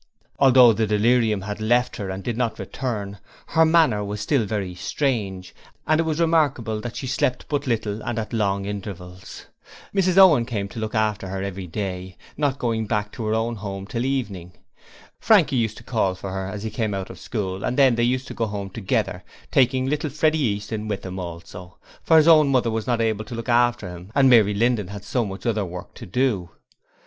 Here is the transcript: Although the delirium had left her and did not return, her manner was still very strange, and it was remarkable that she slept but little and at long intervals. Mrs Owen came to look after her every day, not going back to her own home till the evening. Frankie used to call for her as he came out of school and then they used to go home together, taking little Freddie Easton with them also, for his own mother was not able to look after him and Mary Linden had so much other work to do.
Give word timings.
Although 0.39 0.73
the 0.73 0.87
delirium 0.87 1.41
had 1.41 1.61
left 1.61 1.97
her 1.97 2.09
and 2.09 2.23
did 2.23 2.35
not 2.35 2.57
return, 2.57 3.19
her 3.49 3.63
manner 3.63 4.03
was 4.03 4.19
still 4.19 4.45
very 4.45 4.73
strange, 4.73 5.53
and 5.85 5.99
it 5.99 6.05
was 6.05 6.19
remarkable 6.19 6.81
that 6.81 6.95
she 6.95 7.05
slept 7.05 7.45
but 7.47 7.67
little 7.67 8.01
and 8.01 8.17
at 8.17 8.33
long 8.33 8.65
intervals. 8.65 9.45
Mrs 9.93 10.17
Owen 10.17 10.43
came 10.47 10.67
to 10.69 10.79
look 10.79 10.95
after 10.95 11.27
her 11.27 11.43
every 11.43 11.67
day, 11.67 12.17
not 12.35 12.57
going 12.57 12.87
back 12.87 13.11
to 13.11 13.25
her 13.25 13.35
own 13.35 13.57
home 13.57 13.85
till 13.85 14.01
the 14.01 14.09
evening. 14.09 14.53
Frankie 15.19 15.55
used 15.57 15.77
to 15.77 15.83
call 15.83 16.15
for 16.15 16.31
her 16.31 16.47
as 16.47 16.63
he 16.63 16.71
came 16.71 16.95
out 16.95 17.11
of 17.11 17.19
school 17.19 17.63
and 17.63 17.77
then 17.77 17.93
they 17.93 18.01
used 18.01 18.25
to 18.25 18.33
go 18.33 18.47
home 18.47 18.71
together, 18.71 19.23
taking 19.51 19.85
little 19.85 20.09
Freddie 20.09 20.39
Easton 20.39 20.87
with 20.87 21.03
them 21.03 21.19
also, 21.19 21.77
for 22.01 22.17
his 22.17 22.27
own 22.27 22.47
mother 22.49 22.71
was 22.71 22.87
not 22.87 23.01
able 23.01 23.23
to 23.23 23.35
look 23.35 23.49
after 23.49 23.87
him 23.87 24.11
and 24.15 24.31
Mary 24.31 24.55
Linden 24.55 24.87
had 24.87 25.03
so 25.03 25.23
much 25.23 25.45
other 25.45 25.63
work 25.63 25.93
to 25.93 26.07
do. 26.07 26.49